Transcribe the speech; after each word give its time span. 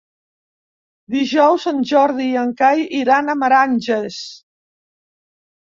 Dijous 1.15 1.67
en 1.71 1.83
Jordi 1.91 2.27
i 2.29 2.39
en 2.45 2.55
Cai 2.63 2.81
iran 3.01 3.29
a 3.35 3.39
Meranges. 3.43 4.21